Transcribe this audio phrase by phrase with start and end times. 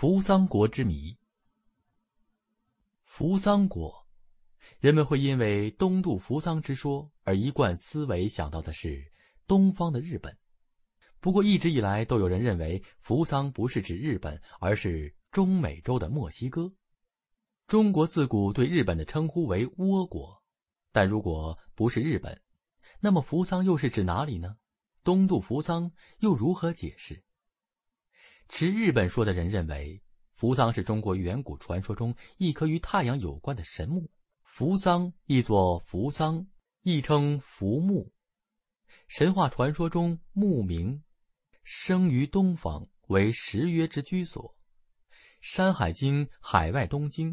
[0.00, 1.18] 扶桑国之谜。
[3.02, 4.06] 扶桑国，
[4.78, 9.04] 人们会因为东渡扶桑之说而一贯思维想到的是
[9.48, 10.38] 东方的日本。
[11.18, 16.72] 不过一直以来都有人认为扶桑不是指日本，而是中美洲的墨西哥。
[17.66, 20.40] 中国自古对日本的称呼为倭国，
[20.92, 22.40] 但如果不是日本，
[23.00, 24.58] 那么扶桑又是指哪里呢？
[25.02, 25.90] 东渡扶桑
[26.20, 27.20] 又如何解释？
[28.48, 30.00] 持日本说的人认为，
[30.34, 34.10] 扶桑是中国远古传说中一颗与太阳有关的神木。
[34.42, 36.46] 扶桑亦作扶桑，
[36.82, 38.12] 亦称扶木。
[39.06, 41.02] 神话传说中，木名
[41.62, 44.56] 生于东方，为十约之居所。
[45.40, 47.32] 《山海经·海外东经》：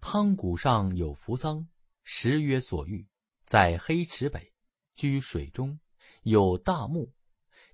[0.00, 1.66] 汤谷上有扶桑，
[2.02, 3.06] 十约所遇，
[3.44, 4.52] 在黑池北，
[4.94, 5.78] 居水中，
[6.24, 7.14] 有大木，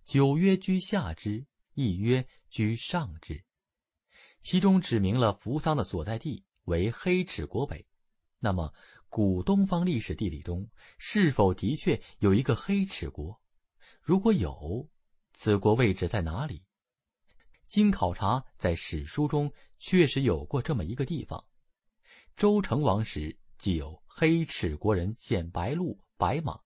[0.04, 1.46] 九约居下之。
[1.76, 3.44] 亦曰居上之，
[4.40, 7.86] 其中指明了扶桑的所在地为黑齿国北。
[8.38, 8.72] 那么，
[9.10, 13.38] 古东方历史地理中是否的确有一个黑齿国？
[14.00, 14.88] 如果有，
[15.34, 16.64] 此国位置在哪里？
[17.66, 21.46] 经考察，在史书中确实有过这么一个地方。
[22.38, 26.58] 周成王时，即有黑齿国人献白鹿、白马，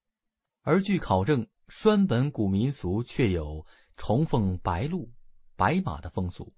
[0.61, 3.65] 而据考证，栓本古民俗却有。
[4.03, 5.07] 崇奉白鹿、
[5.55, 6.51] 白马的风俗，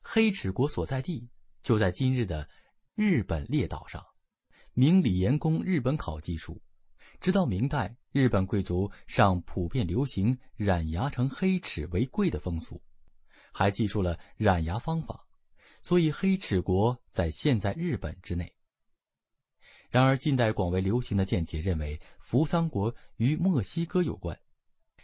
[0.00, 1.28] 黑齿国所在地
[1.60, 2.48] 就在今日的
[2.94, 4.00] 日本列岛上。
[4.72, 6.62] 明李延公日本考记述，
[7.18, 12.80] 直到明代，日本贵族尚普遍流行染牙成黑齿为贵的风俗，
[13.52, 15.26] 还记述了染牙方法，
[15.82, 18.54] 所以黑齿国在现在日本之内。
[19.90, 24.38] 然而，近代广为流行的见解认为，扶桑国与墨西哥有关。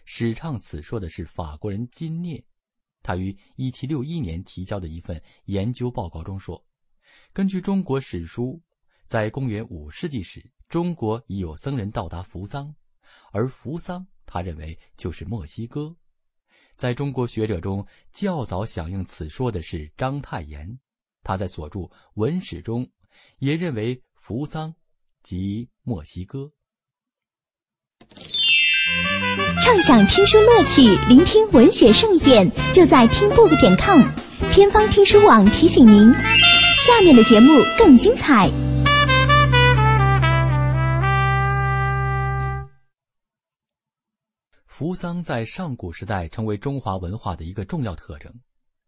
[0.04, 2.44] 史唱此说的是法国人金涅，
[3.02, 6.62] 他于1761年提交的一份研究报告中说
[7.32, 8.60] ：“根据中国史书，
[9.06, 12.74] 在公元五世纪时，中国已有僧人到达扶桑，
[13.32, 15.94] 而扶桑他认为就是墨西哥。
[16.76, 20.78] 在中国学者中较早响应此说的是章太炎，
[21.22, 21.80] 他在所著
[22.14, 22.90] 《文史》中
[23.38, 24.74] 也认为扶桑
[25.22, 26.52] 即墨西哥。”
[29.62, 34.02] 畅享听书乐趣，聆听文学盛宴，就在听 book 点 com。
[34.52, 38.50] 天方听书网提醒您，下面的节目更精彩。
[44.66, 48.32] 扶桑在上古时代成为中华文化的一个重要特征。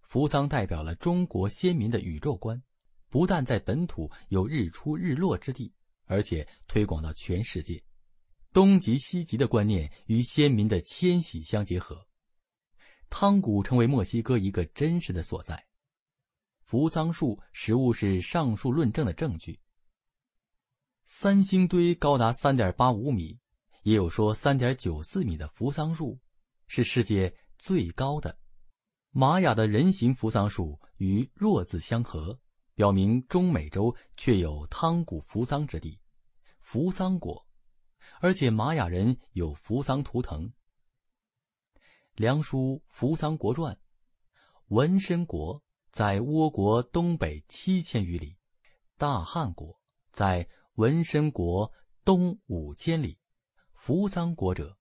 [0.03, 2.61] 扶桑代表了中国先民的宇宙观，
[3.11, 5.73] 不但在本土有日出日落之地，
[6.07, 7.81] 而且推广到全世界。
[8.55, 12.07] 东极西极的观念与先民的迁徙相结合，
[13.11, 15.67] 汤谷成为墨西哥一个真实的所在。
[16.61, 19.59] 扶桑树实物是上述论证的证据。
[21.05, 23.37] 三星堆高达三点八五米，
[23.83, 26.17] 也有说三点九四米的扶桑树
[26.69, 28.39] 是世界最高的。
[29.11, 32.39] 玛雅的人形扶桑树与若字相合，
[32.77, 35.99] 表明中美洲确有汤谷扶桑之地，
[36.61, 37.45] 扶桑果。
[38.21, 40.53] 而且玛雅人有扶桑图腾。
[42.15, 43.75] 梁书《扶桑国传》，
[44.69, 48.37] 文身国在倭国东北七千余里，
[48.97, 51.73] 大汉国在文身国
[52.05, 53.19] 东五千里。
[53.73, 54.79] 扶桑国者，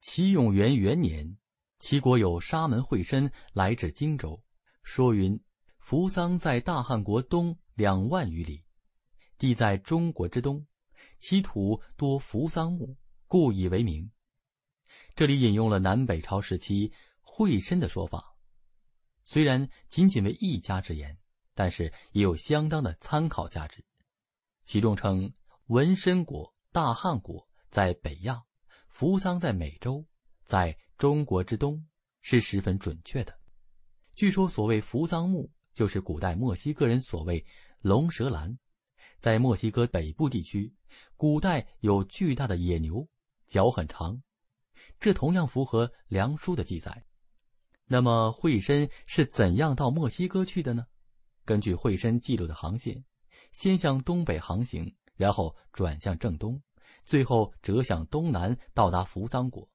[0.00, 1.36] 齐永元元年，
[1.78, 4.42] 齐国有沙门惠申来至荆州，
[4.82, 5.38] 说云：
[5.78, 8.64] 扶桑在大汉国东两万余里，
[9.36, 10.66] 地在中国之东。
[11.18, 12.96] 其土多扶桑木，
[13.26, 14.10] 故以为名。
[15.14, 18.36] 这里引用了南北朝时期惠深的说法，
[19.24, 21.18] 虽然仅仅为一家之言，
[21.54, 23.84] 但是也有相当的参考价值。
[24.64, 25.32] 其中称
[25.66, 28.42] 文身国、大汉国在北亚，
[28.88, 30.04] 扶桑在美洲，
[30.44, 31.84] 在中国之东，
[32.20, 33.36] 是十分准确的。
[34.14, 37.44] 据说所谓扶桑木，就是古代墨西哥人所谓
[37.80, 38.56] 龙舌兰。
[39.18, 40.72] 在墨西哥北部地区，
[41.16, 43.06] 古代有巨大的野牛，
[43.46, 44.22] 脚很长，
[45.00, 47.04] 这同样符合梁书的记载。
[47.86, 50.86] 那么惠深是怎样到墨西哥去的呢？
[51.44, 53.04] 根据惠深记录的航线，
[53.52, 56.60] 先向东北航行，然后转向正东，
[57.04, 59.68] 最后折向东南，到达扶桑国。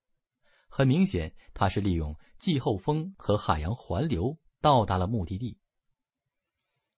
[0.68, 5.58] 很明显，他是利用季候风和海洋环流到达了目的地。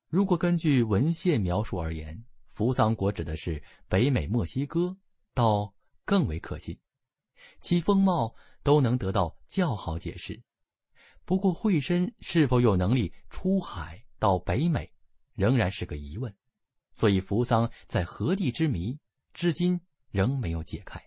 [0.07, 2.23] 如果根据文献描述而言，
[2.53, 4.95] 扶桑国指的是北美墨西哥，
[5.33, 5.73] 倒
[6.05, 6.77] 更为可信，
[7.59, 10.39] 其风貌都能得到较好解释。
[11.25, 14.93] 不过惠深是否有能力出海到北美，
[15.33, 16.33] 仍然是个疑问。
[16.93, 18.99] 所以扶桑在何地之谜，
[19.33, 21.01] 至今仍没有解开。